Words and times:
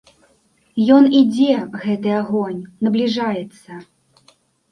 Ён 0.95 1.03
ідзе, 1.19 1.57
гэты 1.83 2.09
агонь, 2.21 2.63
набліжаецца. 2.87 3.71